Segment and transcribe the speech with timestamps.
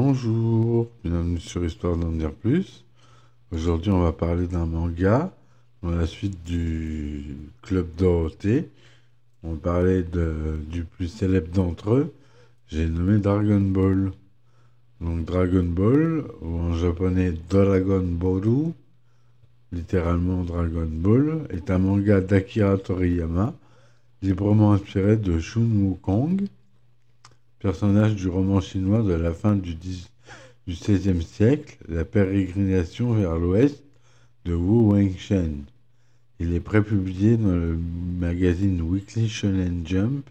[0.00, 2.84] Bonjour, bienvenue sur Histoire d'en dire plus.
[3.50, 5.32] Aujourd'hui, on va parler d'un manga
[5.82, 8.68] dans la suite du Club Dorothée.
[9.42, 12.14] On parlait de, du plus célèbre d'entre eux.
[12.68, 14.12] J'ai nommé Dragon Ball.
[15.00, 18.70] Donc Dragon Ball, ou en japonais Dragon Boru,
[19.72, 23.52] littéralement Dragon Ball, est un manga d'Akira Toriyama,
[24.22, 26.46] librement inspiré de Shun Wukong,
[27.60, 29.76] personnage du roman chinois de la fin du,
[30.68, 33.82] XVIe siècle, la pérégrination vers l'ouest
[34.44, 35.64] de Wu Wengshen.
[36.38, 37.76] Il est prépublié dans le
[38.20, 40.28] magazine Weekly Shonen Jump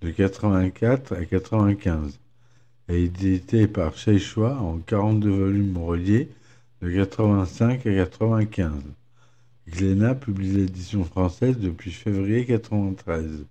[0.00, 2.18] de 84 à 95
[2.88, 6.28] et édité par Shuai en 42 volumes reliés
[6.80, 8.72] de 85 à 95.
[9.68, 13.44] Glénat publie l'édition française depuis février 93.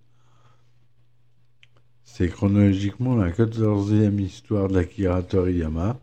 [2.15, 5.99] C'est chronologiquement la quatorzième histoire d'Akira Toriyama.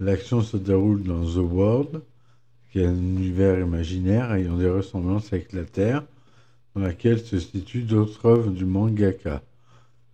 [0.00, 2.00] L'action se déroule dans The World,
[2.72, 6.04] qui est un univers imaginaire ayant des ressemblances avec la Terre,
[6.74, 9.42] dans laquelle se situent d'autres œuvres du mangaka.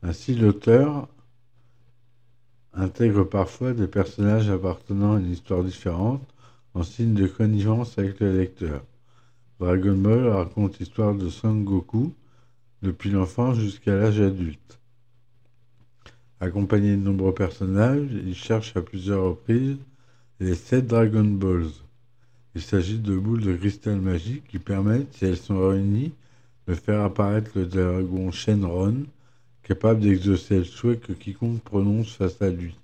[0.03, 1.06] Ainsi, l'auteur
[2.75, 6.27] intègre parfois des personnages appartenant à une histoire différente
[6.75, 8.83] en signe de connivence avec le lecteur.
[9.61, 12.12] Dragon Ball raconte l'histoire de Son Goku
[12.83, 14.81] depuis l'enfance jusqu'à l'âge adulte.
[16.43, 19.77] Accompagné de nombreux personnages, il cherche à plusieurs reprises
[20.41, 21.71] les sept Dragon Balls.
[22.57, 26.13] Il s'agit de boules de cristal magique qui permettent, si elles sont réunies,
[26.67, 29.05] de faire apparaître le dragon Shenron,
[29.63, 32.75] capable d'exaucer le souhait que quiconque prononce face à lui.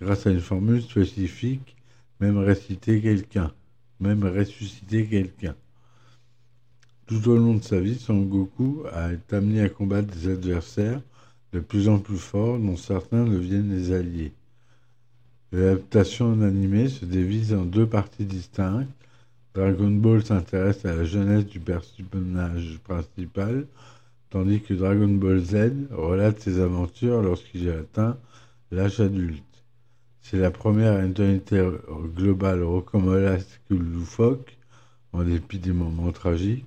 [0.00, 1.76] Grâce à une formule spécifique,
[2.20, 3.52] même réciter quelqu'un,
[4.00, 5.54] même ressusciter quelqu'un.
[7.06, 11.02] Tout au long de sa vie, Son Goku a été amené à combattre des adversaires
[11.52, 14.32] de plus en plus forts dont certains deviennent des alliés.
[15.52, 18.88] L'adaptation en animé se divise en deux parties distinctes.
[19.54, 23.66] Dragon Ball s'intéresse à la jeunesse du personnage principal,
[24.30, 28.18] tandis que Dragon Ball Z relate ses aventures lorsqu'il atteint
[28.70, 29.42] l'âge adulte.
[30.20, 31.66] C'est la première tonalité
[32.14, 34.58] globale que loufoque,
[35.14, 36.66] en dépit des moments tragiques.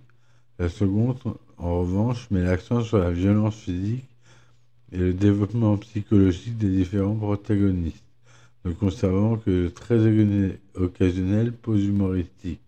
[0.58, 1.20] La seconde,
[1.60, 4.11] en revanche, met l'accent sur la violence physique
[4.92, 8.04] et le développement psychologique des différents protagonistes,
[8.66, 9.98] ne conservant que le très
[10.76, 12.60] occasionnel pose humoristique.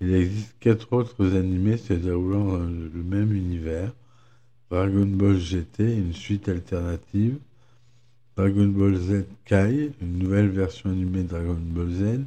[0.00, 3.92] Il existe quatre autres animés se déroulant dans le même univers.
[4.68, 7.38] Dragon Ball GT, une suite alternative.
[8.36, 12.20] Dragon Ball Z Kai, une nouvelle version animée de Dragon Ball Z,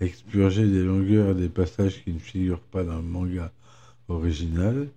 [0.00, 3.52] expurgée des longueurs et des passages qui ne figurent pas dans le manga
[4.08, 4.88] original,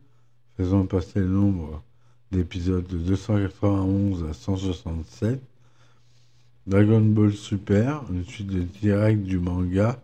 [0.56, 1.84] faisant passer le nombre
[2.32, 5.42] d'épisodes de 291 à 167.
[6.66, 10.02] Dragon Ball Super, une suite de direct du manga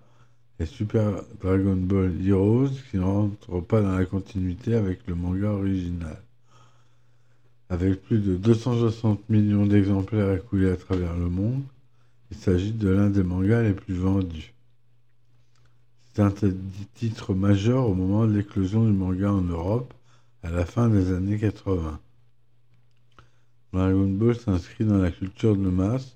[0.60, 5.50] et Super Dragon Ball Heroes qui ne rentrent pas dans la continuité avec le manga
[5.50, 6.22] original.
[7.70, 11.64] Avec plus de 260 millions d'exemplaires écoulés à travers le monde,
[12.32, 14.54] il s'agit de l'un des mangas les plus vendus.
[16.14, 16.34] C'est un
[16.94, 19.94] titre majeur au moment de l'éclosion du manga en Europe
[20.44, 22.00] à la fin des années 80.
[23.74, 26.16] Dragon Ball s'inscrit dans la culture de masse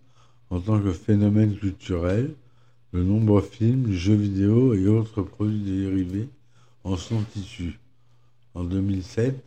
[0.51, 2.31] en tant que phénomène culturel
[2.94, 6.29] de nombreux films, jeux vidéo et autres produits dérivés
[6.84, 7.79] en sont issus.
[8.53, 9.44] En 2007,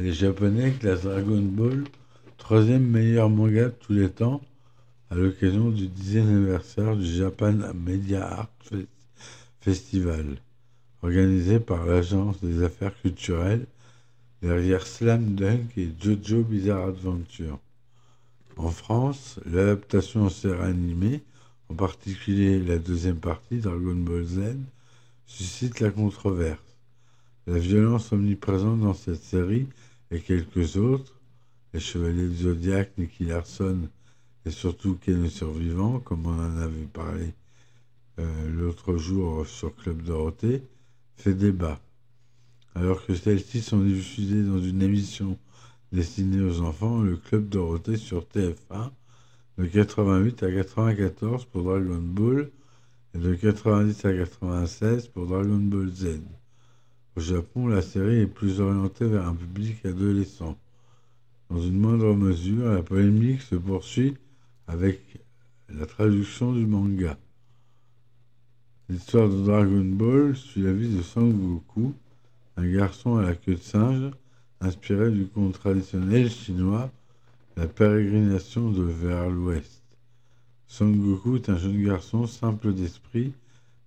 [0.00, 1.84] les Japonais classent Dragon Ball
[2.36, 4.40] troisième meilleur manga de tous les temps
[5.10, 8.50] à l'occasion du dixième anniversaire du Japan Media Art
[9.60, 10.26] Festival,
[11.02, 13.66] organisé par l'Agence des affaires culturelles
[14.42, 17.58] derrière Slam Dunk et Jojo Bizarre Adventure.
[18.56, 21.22] En France, l'adaptation en série animée
[21.70, 24.40] en particulier la deuxième partie, Dragon Ball Z,
[25.26, 26.58] suscite la controverse.
[27.46, 29.66] La violence omniprésente dans cette série
[30.10, 31.14] et quelques autres,
[31.72, 33.88] les Chevaliers du Zodiac, Nicky Larson
[34.44, 37.32] et surtout Ken le Survivant, comme on en avait parlé
[38.18, 40.62] euh, l'autre jour sur Club Dorothée,
[41.16, 41.80] fait débat.
[42.76, 45.36] Alors que celles-ci sont diffusées dans une émission
[45.92, 48.90] destinée aux enfants, le Club Dorothée sur TF1
[49.58, 52.48] de 88 à 94 pour Dragon Ball
[53.14, 56.20] et de 90 à 96 pour Dragon Ball Z.
[57.16, 60.56] Au Japon, la série est plus orientée vers un public adolescent.
[61.50, 64.16] Dans une moindre mesure, la polémique se poursuit
[64.68, 65.00] avec
[65.68, 67.18] la traduction du manga.
[68.88, 71.94] L'histoire de Dragon Ball suit la vie de Sangoku,
[72.60, 74.10] un garçon à la queue de singe,
[74.60, 76.90] inspiré du conte traditionnel chinois
[77.56, 79.82] la pérégrination de vers l'ouest.
[80.66, 83.32] Son Goku est un jeune garçon simple d'esprit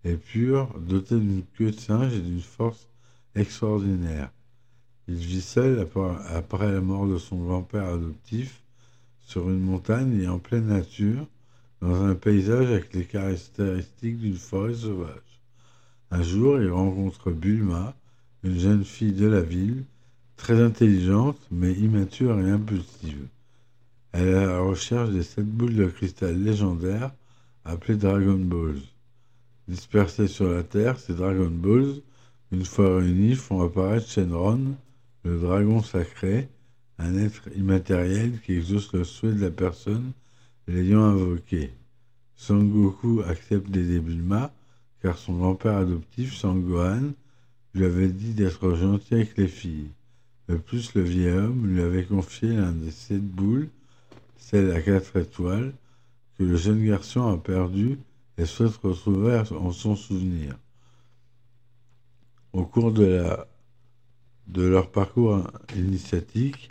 [0.04, 2.88] et pur, doté d'une queue de singe et d'une force
[3.36, 4.32] extraordinaire.
[5.08, 5.88] Il vit seul
[6.34, 8.64] après la mort de son grand-père adoptif
[9.22, 11.28] sur une montagne et en pleine nature,
[11.80, 15.42] dans un paysage avec les caractéristiques d'une forêt sauvage.
[16.10, 17.96] Un jour, il rencontre Bulma,
[18.44, 19.84] une jeune fille de la ville,
[20.36, 23.28] très intelligente mais immature et impulsive.
[24.12, 27.12] Elle est à la recherche des sept boules de cristal légendaires
[27.66, 28.82] appelées Dragon Balls.
[29.68, 32.02] Dispersées sur la Terre, ces Dragon Balls,
[32.52, 34.76] une fois réunis, font apparaître Shenron,
[35.24, 36.50] le dragon sacré,
[37.00, 40.12] un être immatériel qui exauce le souhait de la personne
[40.68, 41.72] l'ayant invoqué.
[42.50, 44.54] Goku accepte d'aider Bulma,
[45.02, 47.14] car son grand-père adoptif, Sangohan,
[47.74, 49.90] lui avait dit d'être gentil avec les filles.
[50.50, 53.70] De plus, le vieil homme lui avait confié l'un des sept boules
[54.44, 55.74] celle à quatre étoiles,
[56.38, 57.98] que le jeune garçon a perdu
[58.38, 60.58] et souhaite retrouver en son souvenir.
[62.52, 63.48] Au cours de,
[64.56, 66.70] leur parcours initiatique,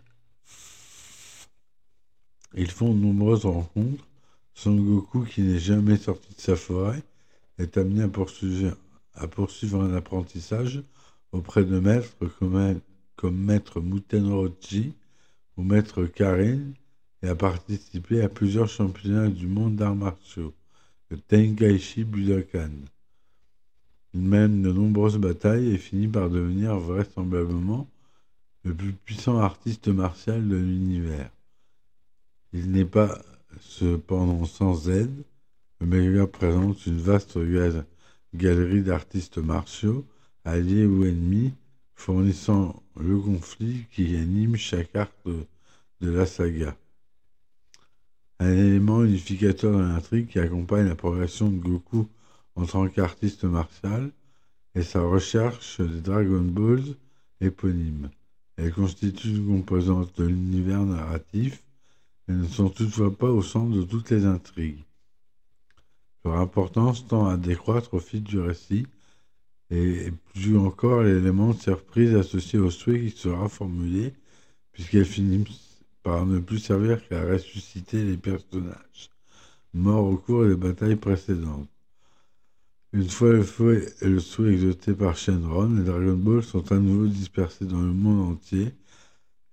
[2.54, 4.06] ils font de nombreuses rencontres.
[4.54, 7.02] Son Goku, qui n'est jamais sorti de sa forêt,
[7.58, 8.76] est amené à poursuivre,
[9.14, 10.82] à poursuivre un apprentissage
[11.32, 12.16] auprès de maîtres
[13.16, 14.94] comme, maître Mutenrochi
[15.56, 16.60] ou maître Karin,
[17.22, 20.52] et a participé à plusieurs championnats du monde d'arts martiaux,
[21.10, 22.70] le Tenkaichi Budokan.
[24.14, 27.88] Il mène de nombreuses batailles et finit par devenir vraisemblablement
[28.64, 31.30] le plus puissant artiste martial de l'univers.
[32.52, 33.22] Il n'est pas
[33.60, 35.24] cependant sans aide.
[35.80, 37.36] Le méga présente une vaste
[38.34, 40.04] galerie d'artistes martiaux,
[40.44, 41.52] alliés ou ennemis,
[41.94, 46.76] fournissant le conflit qui anime chaque arc de la saga
[48.42, 52.08] un élément unificateur de l'intrigue qui accompagne la progression de Goku
[52.56, 54.10] en tant qu'artiste martial
[54.74, 56.96] est sa recherche des Dragon Balls
[57.40, 58.10] éponymes.
[58.56, 61.62] Elles constituent une composante de l'univers narratif,
[62.26, 64.82] mais ne sont toutefois pas au centre de toutes les intrigues.
[66.24, 68.86] Leur importance tend à décroître au fil du récit,
[69.70, 74.12] et plus encore l'élément de surprise associé au souhait qui sera formulé,
[74.72, 79.10] puisqu'elles finissent par ne plus servir qu'à ressusciter les personnages
[79.74, 81.68] morts au cours des batailles précédentes.
[82.92, 86.78] Une fois le feu et le souhait exaucés par Shenron, les Dragon Balls sont à
[86.78, 88.74] nouveau dispersés dans le monde entier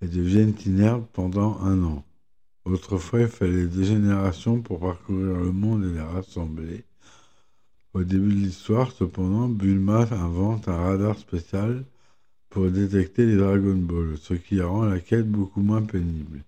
[0.02, 2.04] et deviennent inertes pendant un an.
[2.64, 6.84] Autrefois, il fallait des générations pour parcourir le monde et les rassembler.
[7.94, 11.84] Au début de l'histoire, cependant, Bulma invente un radar spécial
[12.50, 16.44] pour détecter les Dragon Balls, ce qui rend la quête beaucoup moins pénible.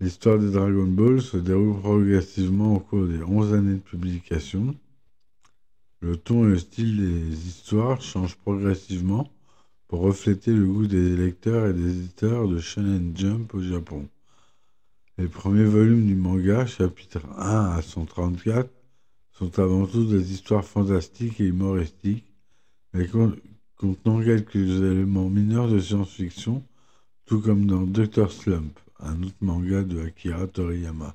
[0.00, 4.74] L'histoire des Dragon Balls se déroule progressivement au cours des 11 années de publication.
[6.00, 9.30] Le ton et le style des histoires changent progressivement
[9.88, 14.08] pour refléter le goût des lecteurs et des éditeurs de Shonen Jump au Japon.
[15.22, 18.68] Les premiers volumes du manga, chapitres 1 à 134,
[19.30, 22.24] sont avant tout des histoires fantastiques et humoristiques,
[22.92, 23.06] mais
[23.76, 26.64] contenant quelques éléments mineurs de science-fiction,
[27.24, 28.32] tout comme dans Dr.
[28.32, 31.14] Slump, un autre manga de Akira Toriyama.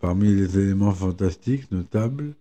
[0.00, 2.34] Parmi les éléments fantastiques notables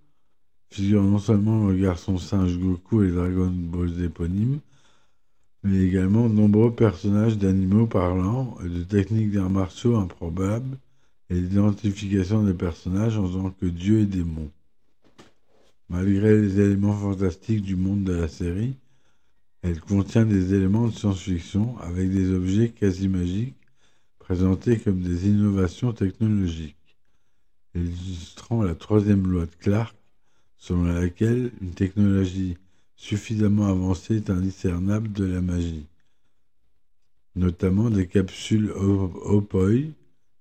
[0.72, 4.60] figurent non seulement le garçon singe Goku et Dragon Balls éponymes,
[5.63, 10.77] mais également de nombreux personnages d'animaux parlants de techniques d'arts martiaux improbables
[11.29, 14.51] et l'identification des personnages en tant que dieux et démons.
[15.89, 18.75] Malgré les éléments fantastiques du monde de la série,
[19.62, 23.55] elle contient des éléments de science-fiction avec des objets quasi magiques
[24.20, 26.98] présentés comme des innovations technologiques,
[27.74, 29.96] illustrant la troisième loi de Clark,
[30.58, 32.58] selon laquelle une technologie
[32.95, 35.85] suffisamment avancée est indiscernable de la magie,
[37.35, 39.93] notamment des capsules Opoi,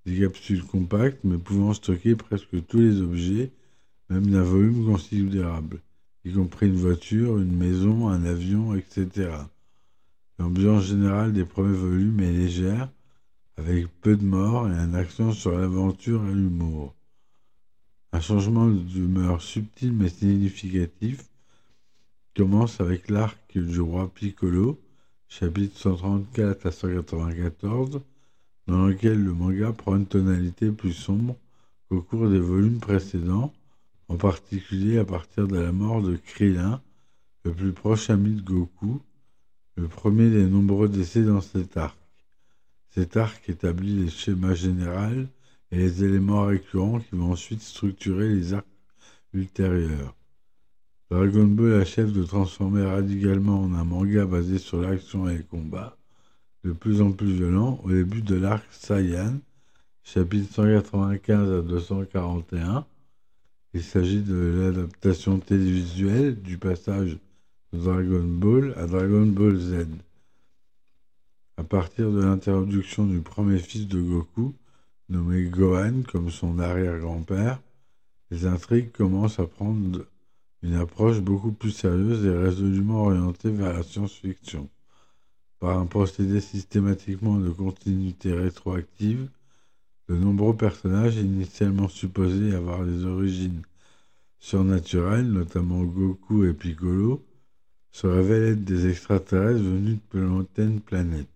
[0.07, 3.51] des capsules compactes mais pouvant stocker presque tous les objets,
[4.09, 5.81] même d'un volume considérable
[6.25, 9.31] y compris une voiture, une maison, un avion, etc.
[10.39, 12.89] L'ambiance générale des premiers volumes est légère,
[13.57, 16.95] avec peu de morts et un accent sur l'aventure et l'humour.
[18.13, 21.25] Un changement d'humeur subtil mais significatif
[22.35, 24.81] commence avec l'arc du roi Piccolo,
[25.29, 28.01] chapitre 134 à 194,
[28.67, 31.37] dans lequel le manga prend une tonalité plus sombre
[31.89, 33.53] qu'au cours des volumes précédents,
[34.09, 36.81] en particulier à partir de la mort de Krillin,
[37.45, 39.01] le plus proche ami de Goku,
[39.77, 41.99] le premier des nombreux décès dans cet arc.
[42.91, 45.27] Cet arc établit les schémas généraux
[45.71, 48.67] et les éléments récurrents qui vont ensuite structurer les arcs
[49.33, 50.15] ultérieurs.
[51.13, 55.95] Dragon Ball achève de transformer radicalement en un manga basé sur l'action et les combats,
[56.65, 59.39] de plus en plus violent au début de l'arc Saiyan,
[60.05, 62.87] chapitre 195 à 241.
[63.75, 67.19] Il s'agit de l'adaptation télévisuelle du passage
[67.75, 69.87] de Dragon Ball à Dragon Ball Z.
[71.59, 74.55] À partir de l'introduction du premier fils de Goku,
[75.11, 77.61] nommé Gohan comme son arrière-grand-père,
[78.31, 80.07] les intrigues commencent à prendre
[80.63, 84.69] une approche beaucoup plus sérieuse et résolument orientée vers la science-fiction.
[85.59, 89.29] Par un procédé systématiquement de continuité rétroactive,
[90.09, 93.63] de nombreux personnages initialement supposés avoir des origines
[94.39, 97.25] surnaturelles, notamment Goku et Piccolo,
[97.91, 101.29] se révèlent être des extraterrestres venus de plus lointaines planètes.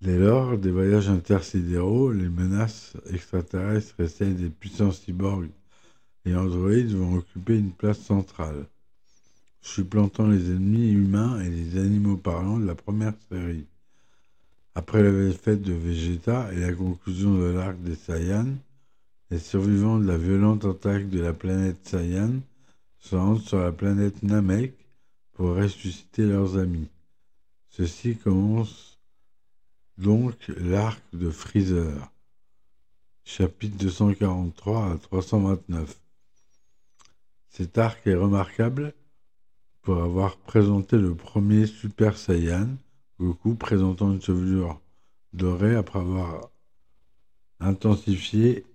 [0.00, 5.48] Dès lors, des voyages intersidéraux, les menaces extraterrestres et des puissances cyborgs
[6.24, 8.66] et androïdes vont occuper une place centrale,
[9.60, 13.66] supplantant les ennemis humains et les animaux parlants de la première série.
[14.74, 18.56] Après la défaite de Vegeta et la conclusion de l'arc des Saiyans,
[19.30, 22.40] les survivants de la violente attaque de la planète Saiyan
[22.98, 24.72] se rendent sur la planète Namek
[25.32, 26.88] pour ressusciter leurs amis.
[27.68, 28.98] Ceci commence
[29.98, 32.10] donc l'arc de Freezer,
[33.24, 36.03] chapitre 243 à 329.
[37.56, 38.92] Cet arc est remarquable
[39.82, 42.66] pour avoir présenté le premier Super Saiyan,
[43.20, 44.80] Goku présentant une chevelure
[45.32, 46.50] dorée après avoir
[47.60, 48.66] intensifié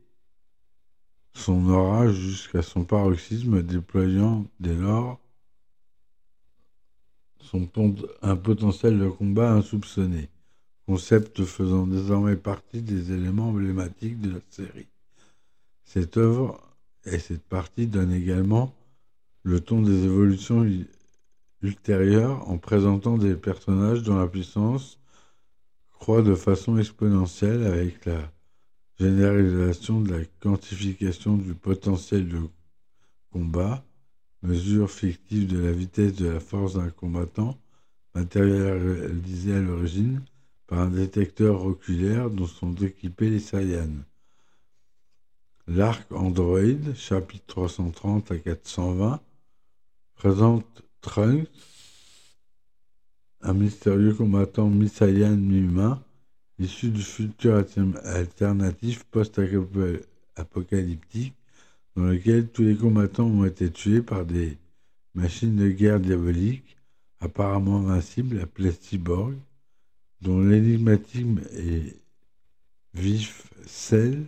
[1.34, 5.20] son aura jusqu'à son paroxysme, déployant dès lors
[7.42, 7.70] son,
[8.22, 10.30] un potentiel de combat insoupçonné,
[10.88, 14.88] concept faisant désormais partie des éléments emblématiques de la série.
[15.84, 16.69] Cette œuvre
[17.14, 18.74] et cette partie donne également
[19.44, 20.66] le ton des évolutions
[21.62, 25.00] ultérieures en présentant des personnages dont la puissance
[25.92, 28.32] croît de façon exponentielle avec la
[29.00, 32.40] généralisation de la quantification du potentiel de
[33.32, 33.84] combat,
[34.42, 37.58] mesure fictive de la vitesse de la force d'un combattant,
[38.16, 40.22] matérialisée à l'origine
[40.68, 44.04] par un détecteur oculaire dont sont équipés les Saiyans.
[45.72, 49.22] L'arc Android, chapitre 330 à 420,
[50.16, 51.48] présente Trunks,
[53.42, 56.04] un mystérieux combattant mi-Saiyan mi-humain,
[56.58, 57.64] issu du futur
[58.04, 61.36] alternatif post-apocalyptique
[61.96, 64.58] dans lequel tous les combattants ont été tués par des
[65.14, 66.78] machines de guerre diaboliques
[67.20, 69.38] apparemment invincibles appelées cyborgs,
[70.22, 71.96] dont l'énigmatique et
[72.96, 74.26] vif Cell,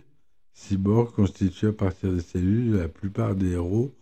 [0.54, 3.92] cyborg constitué à partir des cellules la plupart des héros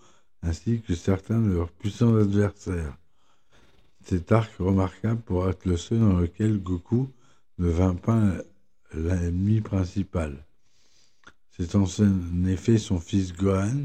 [0.43, 2.97] ainsi que certains de leurs puissants adversaires.
[4.05, 7.09] Cet arc remarquable pour être le seul dans lequel Goku
[7.59, 8.23] ne vint pas
[8.95, 10.45] l'ennemi principal.
[11.51, 11.85] C'est en
[12.47, 13.85] effet son fils Gohan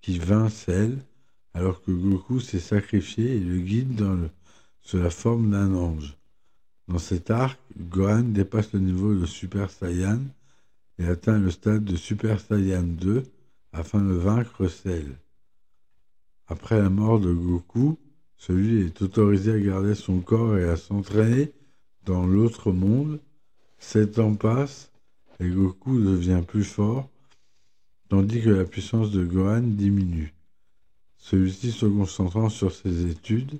[0.00, 0.98] qui vint Cell,
[1.54, 4.04] alors que Goku s'est sacrifié et le guide
[4.82, 6.16] sous la forme d'un ange.
[6.86, 10.20] Dans cet arc, Gohan dépasse le niveau de Super Saiyan
[10.98, 13.24] et atteint le stade de Super Saiyan 2
[13.72, 15.18] afin de vaincre Cell.
[16.46, 17.98] Après la mort de Goku,
[18.36, 21.52] celui est autorisé à garder son corps et à s'entraîner
[22.04, 23.20] dans l'autre monde.
[23.78, 24.92] Sept ans passent
[25.40, 27.08] et Goku devient plus fort,
[28.08, 30.34] tandis que la puissance de Gohan diminue.
[31.18, 33.58] Celui-ci se concentrant sur ses études,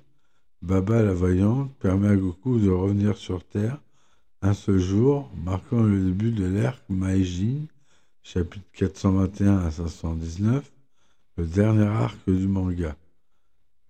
[0.61, 3.79] Baba la Voyante permet à Goku de revenir sur Terre
[4.47, 7.65] un seul jour, marquant le début de l'ère Meijin,
[8.23, 10.71] chapitre 421 à 519,
[11.35, 12.95] le dernier arc du manga.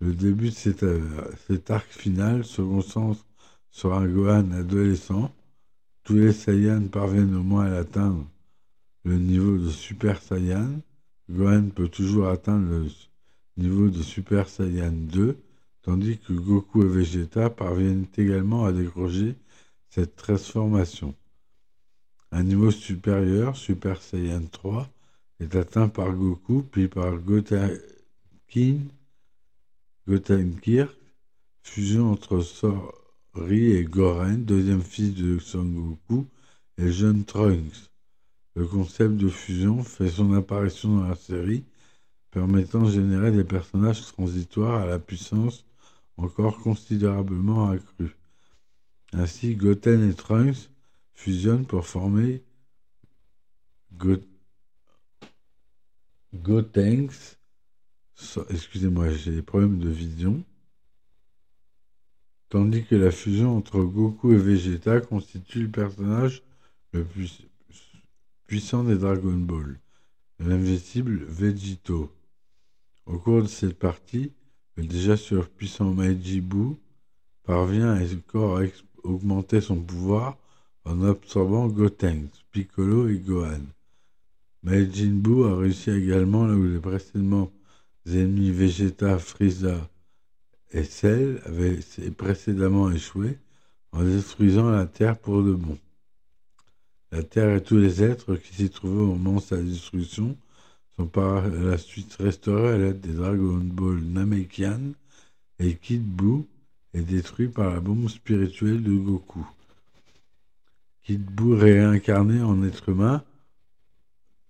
[0.00, 1.28] Le début de cet, euh,
[1.68, 3.24] arc final se concentre
[3.70, 5.30] sur un Gohan adolescent.
[6.02, 8.26] Tous les Saiyans parviennent au moins à l'atteindre
[9.04, 10.80] le niveau de Super Saiyan.
[11.30, 15.36] Gohan peut toujours atteindre le niveau de Super Saiyan 2,
[15.82, 19.36] tandis que Goku et Vegeta parviennent également à décrocher
[19.90, 21.14] cette transformation.
[22.30, 24.88] Un niveau supérieur, Super Saiyan 3,
[25.40, 28.80] est atteint par Goku, puis par Gotenkin,
[30.06, 30.94] Gotenkirk,
[31.62, 36.26] fusion entre Sori et Goren, deuxième fils de Son Goku,
[36.76, 37.90] et jeune Trunks.
[38.54, 41.64] Le concept de fusion fait son apparition dans la série,
[42.30, 45.64] permettant de générer des personnages transitoires à la puissance
[46.16, 48.17] encore considérablement accrue.
[49.12, 50.70] Ainsi, Goten et Trunks
[51.14, 52.42] fusionnent pour former
[56.34, 57.38] Gotenks,
[58.50, 60.44] excusez-moi, j'ai des problèmes de vision,
[62.48, 66.42] tandis que la fusion entre Goku et Vegeta constitue le personnage
[66.92, 67.42] le plus
[68.46, 69.78] puissant des Dragon Ball,
[70.38, 72.12] l'invisible Vegito.
[73.06, 74.32] Au cours de cette partie,
[74.76, 76.42] le déjà surpuissant Meiji
[77.42, 78.60] parvient à encore
[79.08, 80.36] augmenter son pouvoir
[80.84, 83.60] en absorbant Gotenks, Piccolo et Gohan.
[84.62, 87.50] Majin Buu a réussi également là où les précédents
[88.06, 89.88] ennemis Vegeta, Frieza
[90.72, 91.78] et Cell avaient
[92.16, 93.38] précédemment échoué
[93.92, 95.78] en détruisant la Terre pour de bon.
[97.10, 100.36] La Terre et tous les êtres qui s'y trouvaient au moment de sa destruction
[100.96, 104.92] sont par la suite restaurés à l'aide des Dragon Ball Namekian
[105.58, 106.44] et Kid Buu
[106.94, 109.46] est détruit par la bombe spirituelle de Goku.
[111.02, 113.24] Kid Buu réincarné en être humain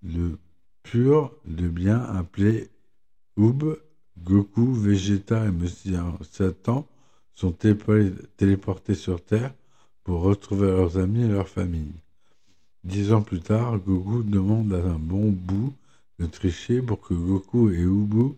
[0.02, 0.38] le
[0.82, 2.68] pur, le bien appelé
[3.36, 3.76] Oub,
[4.22, 6.86] Goku, Vegeta et Monsieur Satan
[7.34, 7.52] sont
[8.36, 9.54] téléportés sur Terre
[10.02, 12.00] pour retrouver leurs amis et leurs familles.
[12.84, 15.74] Dix ans plus tard, Goku demande à un bon bout
[16.18, 18.34] de tricher pour que Goku et Ubu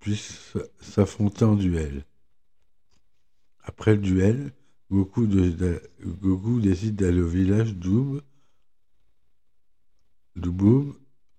[0.00, 2.04] puissent s'affronter en duel.
[3.64, 4.52] Après le duel,
[4.90, 8.20] Goku, Goku décide d'aller au village d'Oub
[10.36, 10.92] Ubub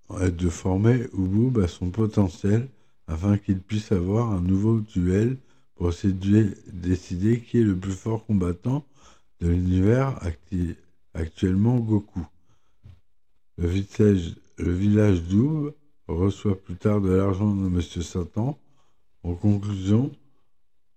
[0.10, 2.68] de former Ubub à son potentiel
[3.08, 5.38] afin qu'il puisse avoir un nouveau duel
[5.76, 8.86] pour décider qui est le plus fort combattant
[9.42, 10.20] de l'univers
[11.14, 12.26] actuellement Goku.
[13.58, 15.72] Le village, le village d'Oub
[16.08, 18.58] reçoit plus tard de l'argent de Monsieur Satan.
[19.24, 20.12] En conclusion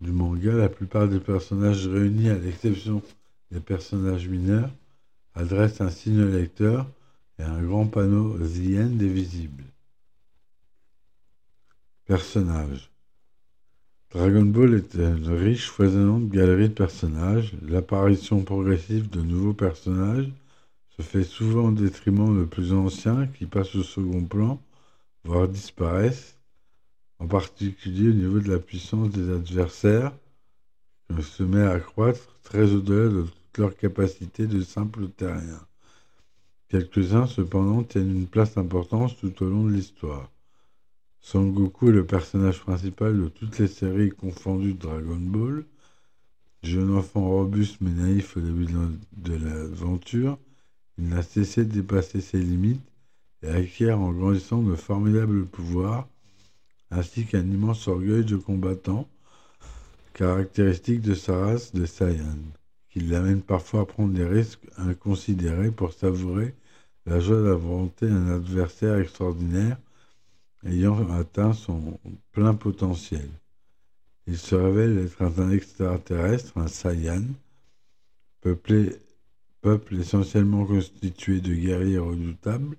[0.01, 3.03] du manga, la plupart des personnages réunis, à l'exception
[3.51, 4.71] des personnages mineurs,
[5.35, 6.87] adressent un signe au lecteur
[7.39, 9.65] et un grand panneau The End est visible.
[12.07, 12.91] Personnages
[14.11, 17.53] Dragon Ball est une riche, foisonnante galerie de personnages.
[17.61, 20.33] L'apparition progressive de nouveaux personnages
[20.97, 24.63] se fait souvent au détriment de plus anciens qui passent au second plan,
[25.25, 26.38] voire disparaissent,
[27.19, 30.13] en particulier au niveau de la puissance des adversaires,
[31.15, 35.67] qui se met à croître très au-delà de toute leur capacité de simples terriens.
[36.69, 40.31] Quelques-uns, cependant, tiennent une place importante tout au long de l'histoire.
[41.21, 45.65] Son Goku est le personnage principal de toutes les séries confondues de Dragon Ball.
[46.63, 50.39] Jeune enfant robuste mais naïf au début de l'aventure,
[50.99, 52.83] il n'a cessé de dépasser ses limites
[53.43, 56.09] et acquiert en grandissant de formidables pouvoirs,
[56.91, 59.09] ainsi qu'un immense orgueil de combattant,
[60.15, 62.39] caractéristique de sa race de Saiyan
[62.91, 66.55] qui l'amène parfois à prendre des risques inconsidérés pour savourer
[67.07, 69.79] la joie d'affronter un adversaire extraordinaire
[70.65, 71.99] ayant atteint son
[72.33, 73.29] plein potentiel.
[74.27, 77.23] Il se révèle être un extraterrestre, un Saiyan,
[78.41, 78.97] peuplé,
[79.61, 82.77] peuple essentiellement constitué de guerriers redoutables,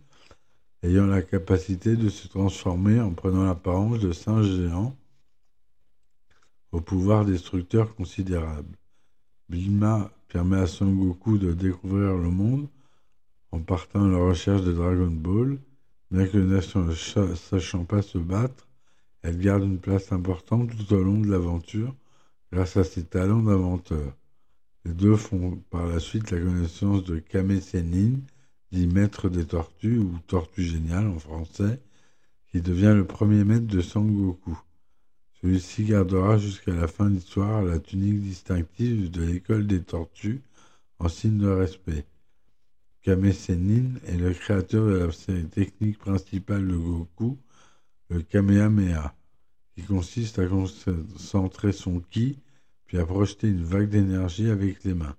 [0.83, 4.95] ayant la capacité de se transformer en prenant l'apparence de singes géants
[6.71, 8.77] au pouvoir destructeur considérable.
[9.49, 12.67] Bulma permet à Son Goku de découvrir le monde
[13.51, 15.57] en partant à la recherche de Dragon Ball.
[16.11, 18.67] Bien que ne sachant pas se battre,
[19.21, 21.93] elle garde une place importante tout au long de l'aventure
[22.51, 24.13] grâce à ses talents d'inventeur.
[24.85, 28.19] Les deux font par la suite la connaissance de Kame Sennin,
[28.71, 31.79] dit maître des tortues ou tortue géniale en français,
[32.51, 34.57] qui devient le premier maître de Sangoku.
[35.41, 40.41] Celui-ci gardera jusqu'à la fin de l'histoire la tunique distinctive de l'école des tortues
[40.99, 42.05] en signe de respect.
[43.01, 47.37] Kame Sennin est le créateur de la série technique principale de Goku,
[48.09, 49.15] le Kamehameha,
[49.73, 52.37] qui consiste à concentrer son ki
[52.85, 55.15] puis à projeter une vague d'énergie avec les mains.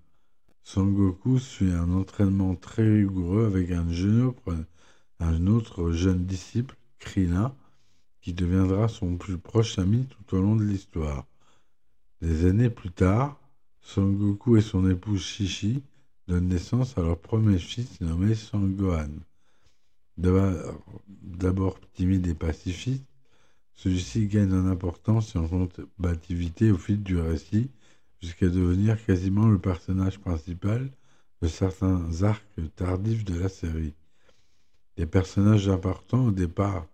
[0.62, 7.54] Son Goku suit un entraînement très rigoureux avec un, autre jeune disciple, Krillin,
[8.20, 11.26] qui deviendra son plus proche ami tout au long de l'histoire.
[12.20, 13.40] Des années plus tard,
[13.80, 15.82] Son Goku et son épouse Shishi
[16.28, 19.08] donnent naissance à leur premier fils nommé Son Gohan.
[20.18, 23.04] D'abord timide et pacifiste,
[23.74, 27.70] celui-ci gagne en importance et en combativité au fil du récit,
[28.20, 30.90] jusqu'à devenir quasiment le personnage principal
[31.42, 32.44] de certains arcs
[32.76, 33.94] tardifs de la série.
[34.96, 36.86] Des personnages importants au départ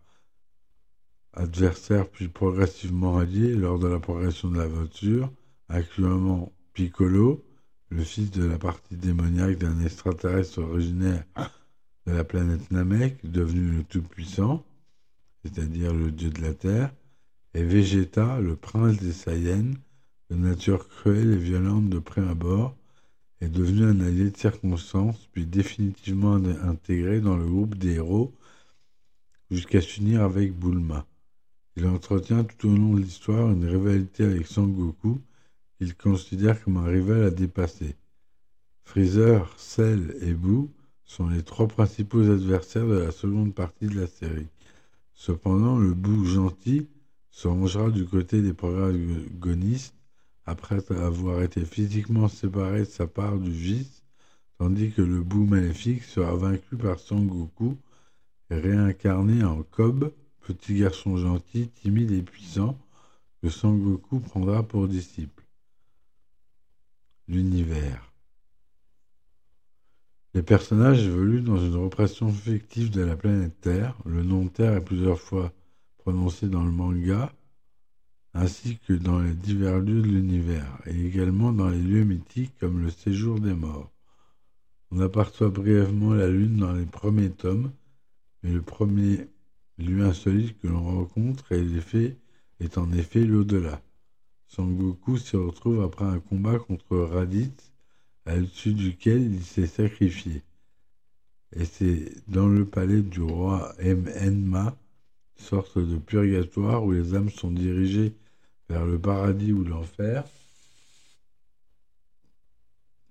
[1.36, 5.30] adversaires puis progressivement alliés lors de la progression de la voiture,
[5.68, 7.44] actuellement Piccolo,
[7.90, 11.24] le fils de la partie démoniaque d'un extraterrestre originaire
[12.06, 14.64] de la planète Namek, devenu le Tout-Puissant,
[15.42, 16.92] c'est-à-dire le dieu de la Terre,
[17.54, 19.74] et Vegeta, le prince des Saiyans,
[20.30, 22.76] de nature cruelle et violente de près abord,
[23.40, 28.32] est devenu un allié de circonstance, puis définitivement intégré dans le groupe des héros,
[29.50, 31.06] jusqu'à s'unir avec Bulma.
[31.76, 35.20] Il entretient tout au long de l'histoire une rivalité avec Sangoku,
[35.78, 37.96] qu'il considère comme un rival à dépasser.
[38.84, 40.70] Freezer, Cell et Boo
[41.04, 44.48] sont les trois principaux adversaires de la seconde partie de la série.
[45.12, 46.86] Cependant, le Boo gentil
[47.30, 49.95] se rangera du côté des protagonistes
[50.46, 54.04] après avoir été physiquement séparé de sa part du vice,
[54.58, 57.76] tandis que le Boo maléfique sera vaincu par Son Goku
[58.50, 62.78] et réincarné en Kob, petit garçon gentil, timide et puissant,
[63.42, 65.44] que Son Goku prendra pour disciple.
[67.26, 68.12] L'univers.
[70.34, 73.96] Les personnages évoluent dans une représentation fictive de la planète Terre.
[74.04, 75.52] Le nom Terre est plusieurs fois
[75.96, 77.32] prononcé dans le manga,
[78.38, 82.82] ainsi que dans les divers lieux de l'univers, et également dans les lieux mythiques comme
[82.82, 83.90] le séjour des morts.
[84.90, 87.72] On aperçoit brièvement la Lune dans les premiers tomes,
[88.42, 89.26] mais le premier
[89.78, 93.80] lieu insolite que l'on rencontre est, en effet l'au-delà.
[94.48, 97.72] Sangoku s'y retrouve après un combat contre Raditz,
[98.26, 100.42] au-dessus duquel il s'est sacrifié.
[101.54, 104.76] Et c'est dans le palais du roi Enma,
[105.36, 108.14] sorte de purgatoire où les âmes sont dirigées
[108.68, 110.24] vers le paradis ou l'enfer.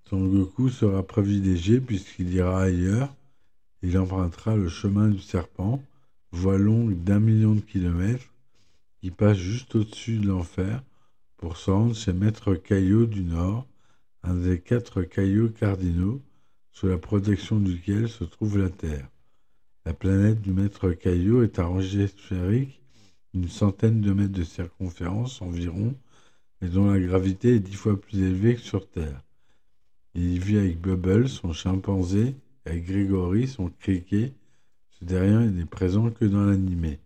[0.09, 3.13] Son Goku sera privilégié puisqu'il ira ailleurs.
[3.81, 5.81] Il empruntera le chemin du serpent,
[6.31, 8.31] voie longue d'un million de kilomètres,
[8.99, 10.83] qui passe juste au-dessus de l'enfer
[11.37, 13.67] pour se rendre chez Maître Caillot du Nord,
[14.23, 16.21] un des quatre caillots cardinaux,
[16.71, 19.07] sous la protection duquel se trouve la Terre.
[19.85, 22.81] La planète du Maître Caillot est arrangée sphérique
[23.35, 25.93] une centaine de mètres de circonférence environ,
[26.61, 29.21] et dont la gravité est dix fois plus élevée que sur Terre.
[30.13, 32.33] Il y vit avec Bubble, son chimpanzé,
[32.65, 34.33] et avec Grégory, son criquet.
[34.91, 36.99] Ce dernier n'est présent que dans l'animé.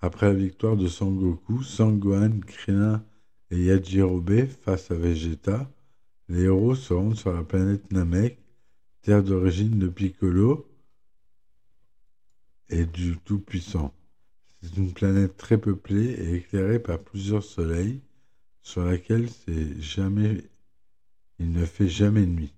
[0.00, 3.02] Après la victoire de Sangoku, Sangohan, Krillin
[3.50, 5.68] et Yajirobe face à Vegeta,
[6.28, 8.38] les héros se rendent sur la planète Namek,
[9.02, 10.67] terre d'origine de Piccolo,
[12.70, 13.92] et du Tout-Puissant.
[14.62, 18.00] C'est une planète très peuplée et éclairée par plusieurs soleils,
[18.62, 19.28] sur laquelle
[19.78, 20.44] jamais,
[21.38, 22.52] il ne fait jamais nuit,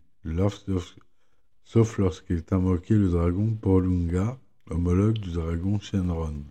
[1.64, 4.38] sauf lorsqu'il est invoqué le dragon Porlunga,
[4.70, 6.42] homologue du dragon Shenron.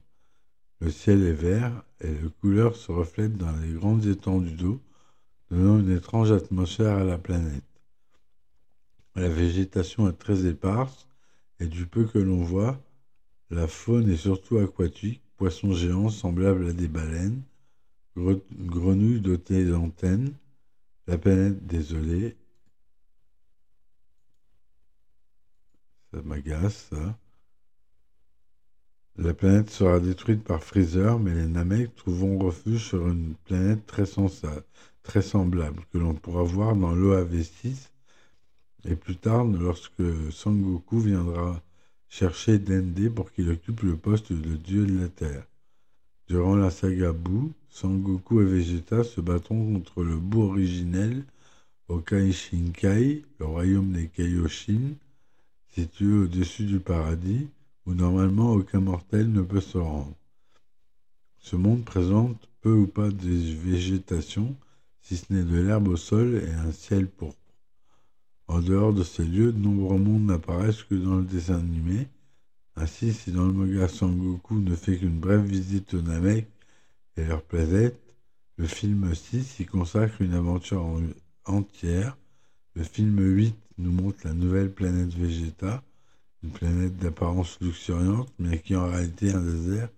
[0.82, 4.82] Le ciel est vert et les couleurs se reflètent dans les grandes étendues d'eau,
[5.52, 7.64] donnant une étrange atmosphère à la planète.
[9.16, 11.08] La végétation est très éparse
[11.60, 12.80] et du peu que l'on voit,
[13.50, 17.42] la faune est surtout aquatique, poissons géants semblables à des baleines,
[18.16, 20.34] grenouilles dotées d'antennes,
[21.08, 22.36] la planète désolée.
[26.12, 26.92] Ça m'agace.
[29.16, 34.06] La planète sera détruite par Freezer, mais les Namek trouveront refuge sur une planète très,
[35.04, 37.90] très semblable que l'on pourra voir dans l'OAV6
[38.86, 41.62] et plus tard lorsque Sangoku viendra
[42.10, 45.46] chercher Dende pour qu'il occupe le poste de dieu de la Terre.
[46.28, 51.24] Durant la saga Buu, Sangoku et Vegeta se battront contre le Buu originel
[51.88, 54.96] au Kaishinkai, le royaume des Kaioshin,
[55.70, 57.48] situé au-dessus du paradis,
[57.86, 60.16] où normalement aucun mortel ne peut se rendre.
[61.40, 63.30] Ce monde présente peu ou pas de
[63.64, 64.56] végétation,
[65.02, 67.39] si ce n'est de l'herbe au sol et un ciel pourpre.
[68.50, 72.08] En dehors de ces lieux, de nombreux mondes n'apparaissent que dans le dessin animé.
[72.76, 76.48] Ainsi, si dans le manga Sangoku ne fait qu'une brève visite aux Namek
[77.16, 78.00] et leur planète,
[78.58, 80.84] le film 6 y consacre une aventure
[81.46, 82.18] entière.
[82.74, 85.84] Le film 8 nous montre la nouvelle planète Vegeta,
[86.42, 89.90] une planète d'apparence luxuriante, mais qui est en réalité un désert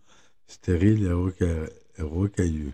[0.47, 2.73] stérile et rocailleux.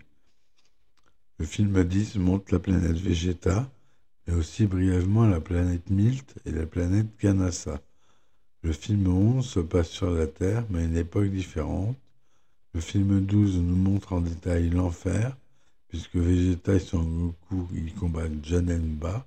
[1.38, 3.70] Le film 10 montre la planète Vegeta,
[4.28, 7.80] mais aussi brièvement la planète Milt et la planète Kanasa.
[8.62, 11.96] Le film 11 se passe sur la Terre, mais à une époque différente.
[12.74, 15.34] Le film 12 nous montre en détail l'enfer,
[15.88, 19.26] puisque Vegeta et Son Goku y combattent Janemba.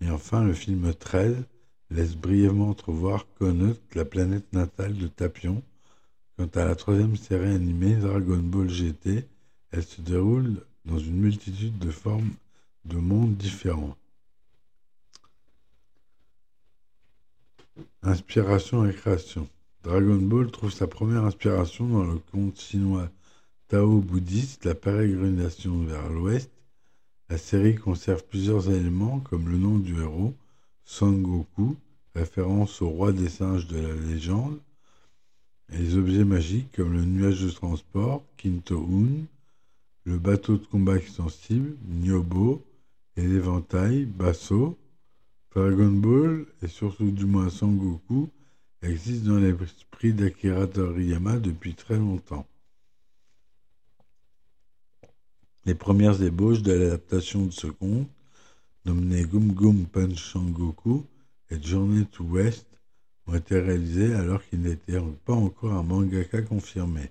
[0.00, 1.34] Et enfin, le film 13
[1.90, 5.64] laisse brièvement entrevoir Konot, la planète natale de Tapion.
[6.36, 9.26] Quant à la troisième série animée, Dragon Ball GT,
[9.72, 12.30] elle se déroule dans une multitude de formes
[12.86, 13.96] de mondes différents.
[18.02, 19.48] Inspiration et création.
[19.82, 23.08] Dragon Ball trouve sa première inspiration dans le conte chinois
[23.68, 26.50] tao-bouddhiste La pérégrination vers l'ouest.
[27.28, 30.34] La série conserve plusieurs éléments comme le nom du héros,
[30.84, 31.76] Son Goku,
[32.14, 34.58] référence au roi des singes de la légende,
[35.72, 39.24] et les objets magiques comme le nuage de transport, Kinto-un,
[40.04, 42.62] le bateau de combat extensible, Nyobo,
[43.16, 44.78] et l'éventail, Basso.
[45.56, 48.28] Dragon Ball, et surtout du moins Goku
[48.82, 52.46] existent dans l'esprit d'Akira Toriyama depuis très longtemps.
[55.64, 58.06] Les premières ébauches de l'adaptation de ce conte,
[58.84, 61.06] nommées Gum Gum Punch Goku
[61.48, 62.66] et Journey to West,
[63.26, 67.10] ont été réalisées alors qu'il n'était pas encore un mangaka confirmé.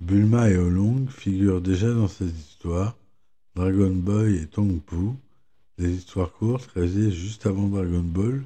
[0.00, 2.96] Bulma et Olong figurent déjà dans ces histoires,
[3.56, 5.12] Dragon Boy et Tongpu,
[5.78, 8.42] des histoires courtes réalisées juste avant Dragon Ball,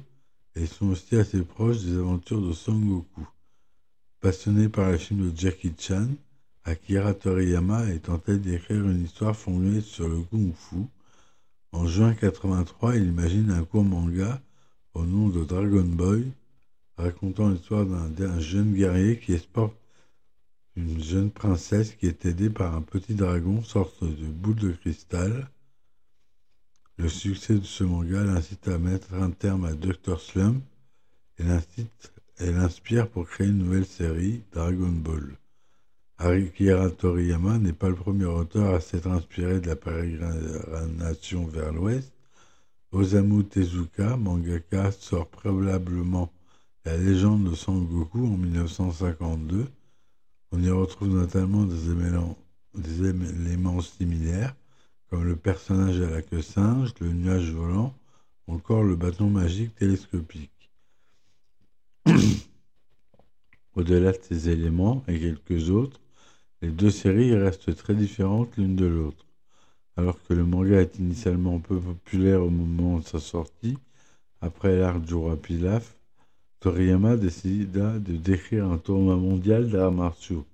[0.55, 3.27] et sont aussi assez proches des aventures de Son Goku.
[4.19, 6.09] Passionné par les films de Jackie Chan,
[6.63, 10.75] Akira Toriyama est tenté d'écrire une histoire fondée sur le Kung Fu.
[11.71, 14.39] En juin 83, il imagine un court manga
[14.93, 16.27] au nom de Dragon Boy,
[16.97, 19.73] racontant l'histoire d'un jeune guerrier qui exporte
[20.79, 25.49] une jeune princesse qui est aidée par un petit dragon, sorte de boule de cristal.
[26.97, 30.19] Le succès de ce manga l'incite à mettre un terme à Dr.
[30.19, 30.63] Slump
[31.37, 35.37] et l'inspire pour créer une nouvelle série, Dragon Ball.
[36.17, 42.11] Akira Toriyama n'est pas le premier auteur à s'être inspiré de la pérégrination vers l'ouest.
[42.91, 46.31] Osamu Tezuka, mangaka, sort probablement
[46.85, 49.67] la légende de Son Goku en 1952.
[50.51, 51.89] On y retrouve notamment des
[53.01, 54.55] éléments, similaires,
[55.07, 57.93] comme le personnage à la queue singe, le nuage volant,
[58.47, 60.71] encore le bâton magique télescopique.
[63.75, 65.99] Au-delà de ces éléments et quelques autres,
[66.61, 69.27] les deux séries restent très différentes l'une de l'autre.
[69.97, 73.77] Alors que le manga est initialement peu populaire au moment de sa sortie,
[74.41, 75.98] après l'arc Jura Pilaf,
[76.59, 80.45] Toriyama décida de décrire un tournoi mondial d'arts martiaux,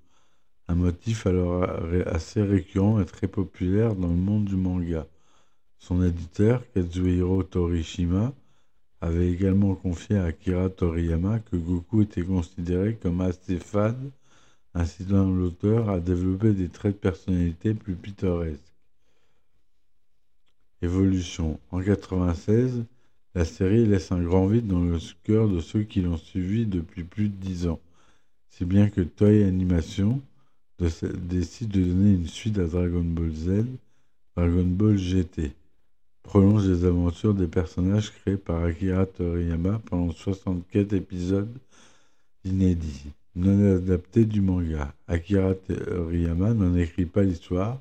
[0.67, 1.63] un motif alors
[2.05, 5.07] assez récurrent et très populaire dans le monde du manga.
[5.79, 8.33] Son éditeur, Kazuhiro Torishima,
[9.01, 14.11] avait également confié à Akira Toriyama que Goku était considéré comme assez fade
[14.75, 18.61] incitant l'auteur à développer des traits de personnalité plus pittoresques.
[20.81, 21.59] Évolution.
[21.71, 22.85] En 1996,
[23.35, 27.03] la série laisse un grand vide dans le cœur de ceux qui l'ont suivi depuis
[27.03, 27.79] plus de dix ans,
[28.49, 30.21] si bien que Toei Animation
[30.79, 33.65] décide de donner une suite à Dragon Ball Z,
[34.35, 35.51] Dragon Ball GT,
[36.23, 41.53] prolonge les aventures des personnages créés par Akira Toriyama pendant 64 épisodes
[42.45, 44.93] inédits non adapté du manga.
[45.07, 47.79] Akira Toriyama n'en écrit pas l'histoire,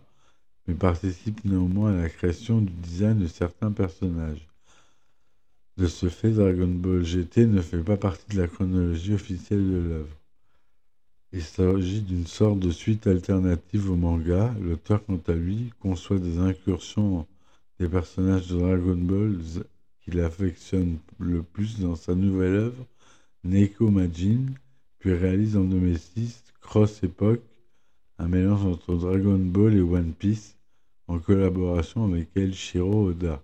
[0.67, 4.49] mais participe néanmoins à la création du design de certains personnages.
[5.77, 9.79] De ce fait, Dragon Ball GT ne fait pas partie de la chronologie officielle de
[9.79, 10.17] l'œuvre.
[11.33, 14.55] Il s'agit d'une sorte de suite alternative au manga.
[14.61, 17.27] L'auteur, quant à lui, conçoit des incursions
[17.81, 19.37] des personnages de Dragon Ball
[20.01, 22.87] qu'il affectionne le plus dans sa nouvelle œuvre,
[23.43, 24.47] Neko Majin,
[25.01, 27.41] puis réalise en 2006 Cross Epoch,
[28.19, 30.57] un mélange entre Dragon Ball et One Piece,
[31.09, 33.43] en collaboration avec El Shiro Oda.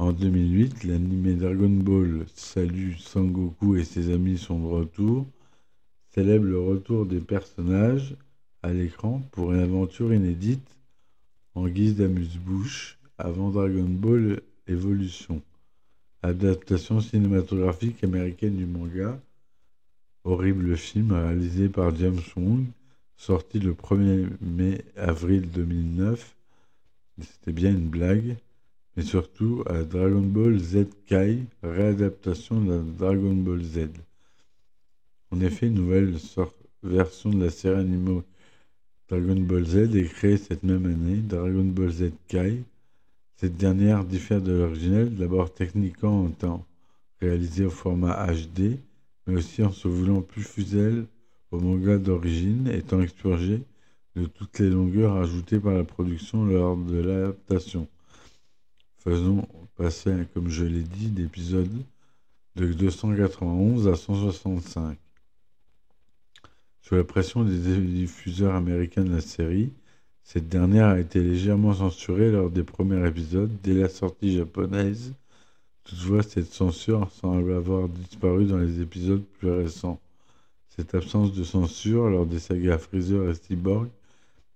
[0.00, 5.26] En 2008, l'anime Dragon Ball Salut Sangoku et ses amis sont de retour,
[6.14, 8.16] célèbre le retour des personnages
[8.62, 10.78] à l'écran pour une aventure inédite
[11.54, 15.42] en guise d'amuse-bouche avant Dragon Ball Evolution,
[16.22, 19.20] adaptation cinématographique américaine du manga
[20.24, 22.64] Horrible film réalisé par James Wong,
[23.18, 26.36] sorti le 1er mai avril 2009.
[27.20, 28.38] C'était bien une blague,
[28.96, 33.88] mais surtout à Dragon Ball Z Kai, réadaptation de Dragon Ball Z.
[35.30, 36.16] En effet, une nouvelle
[36.82, 38.22] version de la série animée
[39.10, 42.62] Dragon Ball Z est créée cette même année, Dragon Ball Z Kai.
[43.36, 46.64] Cette dernière diffère de l'original, d'abord techniquement en temps
[47.20, 48.78] réalisé au format HD,
[49.26, 51.06] mais aussi en se voulant plus fusel
[51.50, 53.62] au manga d'origine, étant expurgé
[54.14, 57.88] de toutes les longueurs ajoutées par la production lors de l'adaptation.
[59.02, 61.82] Faisons passer, comme je l'ai dit, d'épisodes
[62.56, 64.98] de 291 à 165.
[66.82, 69.72] Sous la pression des diffuseurs américains de la série,
[70.22, 75.14] cette dernière a été légèrement censurée lors des premiers épisodes dès la sortie japonaise
[75.84, 80.00] Toutefois, cette censure semble avoir disparu dans les épisodes plus récents.
[80.68, 83.88] Cette absence de censure lors des sagas Freezer et Cyborg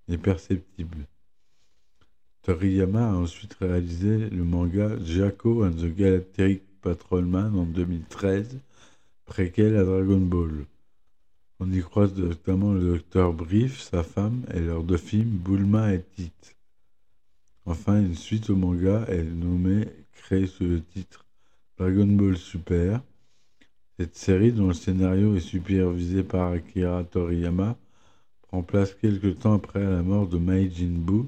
[0.09, 0.99] est perceptible.
[2.45, 8.59] Toriyama a ensuite réalisé le manga Jaco and the Galactic Patrolman en 2013,
[9.25, 10.67] préquel à Dragon Ball.
[11.59, 16.03] On y croise notamment le docteur Brief, sa femme et leurs deux films Bulma et
[16.03, 16.55] Tite.
[17.65, 21.25] Enfin, une suite au manga est nommée, créée sous le titre
[21.79, 23.01] Dragon Ball Super.
[23.99, 27.79] Cette série, dont le scénario est supervisé par Akira Toriyama,
[28.43, 31.25] prend place quelque temps après la mort de Meijin Buu,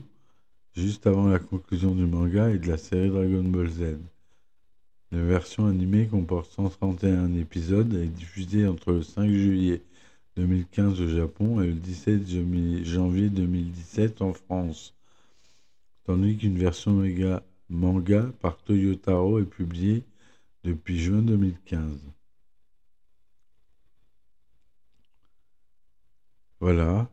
[0.77, 3.99] juste avant la conclusion du manga et de la série Dragon Ball Z.
[5.11, 9.83] La version animée comporte 131 épisodes et est diffusée entre le 5 juillet
[10.37, 14.95] 2015 au Japon et le 17 janvier 2017 en France,
[16.05, 17.03] tandis qu'une version
[17.71, 20.05] manga par Toyotaro est publiée
[20.65, 22.01] depuis juin 2015.
[26.61, 27.09] Voilà,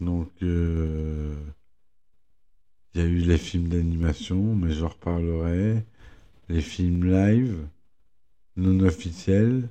[0.00, 1.34] donc euh,
[2.94, 5.84] il y a eu les films d'animation, mais j'en reparlerai,
[6.48, 7.66] les films live,
[8.56, 9.68] non officiels,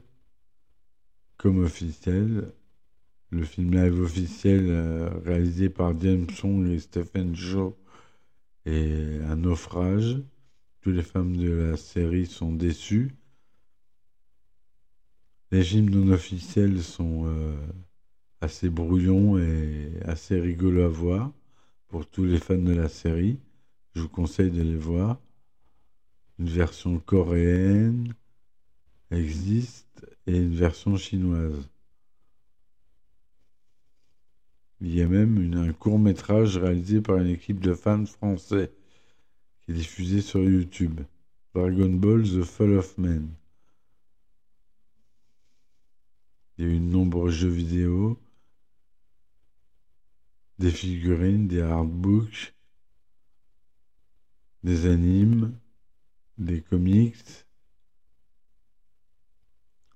[1.37, 2.51] comme officiels,
[3.29, 7.77] le film live officiel euh, réalisé par James Song et Stephen Shaw
[8.65, 10.17] est un naufrage.
[10.81, 13.11] Tous les fans de la série sont déçus.
[15.51, 17.55] Les films non officiels sont euh,
[18.41, 21.31] assez brouillons et assez rigolos à voir
[21.91, 23.37] pour tous les fans de la série.
[23.93, 25.19] Je vous conseille de les voir.
[26.39, 28.15] Une version coréenne
[29.11, 31.69] existe et une version chinoise.
[34.79, 38.71] Il y a même un court métrage réalisé par une équipe de fans français
[39.61, 41.01] qui est diffusé sur YouTube.
[41.53, 43.27] Dragon Ball The Fall of Man.
[46.57, 48.17] Il y a eu de nombreux jeux vidéo,
[50.61, 52.53] des figurines, des artbooks,
[54.63, 55.53] des animes,
[56.37, 57.45] des comics.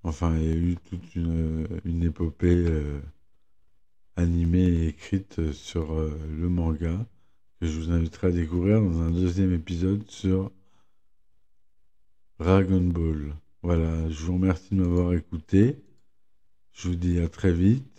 [0.03, 2.65] Enfin, il y a eu toute une, épopée.
[2.67, 3.01] Euh,
[4.15, 7.05] animée et écrite sur euh, le manga
[7.59, 10.51] que je vous inviterai à découvrir dans un deuxième épisode sur
[12.39, 13.35] Dragon Ball.
[13.61, 15.81] Voilà, je vous remercie de m'avoir écouté.
[16.73, 17.94] Je vous dis à très vite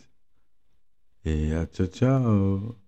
[1.26, 2.85] et à ciao ciao